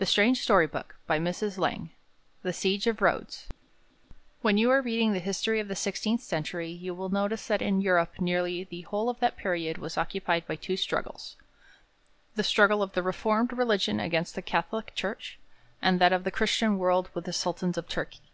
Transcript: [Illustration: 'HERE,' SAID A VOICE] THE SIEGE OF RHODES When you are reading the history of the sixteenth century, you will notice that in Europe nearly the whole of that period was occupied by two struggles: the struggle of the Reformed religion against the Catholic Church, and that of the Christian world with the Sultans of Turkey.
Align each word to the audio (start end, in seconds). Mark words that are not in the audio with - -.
[Illustration: 0.00 0.34
'HERE,' 0.34 0.68
SAID 0.68 0.82
A 1.08 1.18
VOICE] 1.20 1.90
THE 2.42 2.52
SIEGE 2.52 2.88
OF 2.88 3.00
RHODES 3.00 3.46
When 4.42 4.58
you 4.58 4.68
are 4.72 4.82
reading 4.82 5.12
the 5.12 5.20
history 5.20 5.60
of 5.60 5.68
the 5.68 5.76
sixteenth 5.76 6.22
century, 6.22 6.68
you 6.72 6.92
will 6.92 7.08
notice 7.10 7.46
that 7.46 7.62
in 7.62 7.80
Europe 7.80 8.18
nearly 8.20 8.64
the 8.64 8.80
whole 8.80 9.08
of 9.08 9.20
that 9.20 9.36
period 9.36 9.78
was 9.78 9.96
occupied 9.96 10.44
by 10.48 10.56
two 10.56 10.76
struggles: 10.76 11.36
the 12.34 12.42
struggle 12.42 12.82
of 12.82 12.94
the 12.94 13.02
Reformed 13.04 13.52
religion 13.56 14.00
against 14.00 14.34
the 14.34 14.42
Catholic 14.42 14.92
Church, 14.96 15.38
and 15.80 16.00
that 16.00 16.12
of 16.12 16.24
the 16.24 16.32
Christian 16.32 16.76
world 16.76 17.08
with 17.14 17.24
the 17.24 17.32
Sultans 17.32 17.78
of 17.78 17.86
Turkey. 17.86 18.32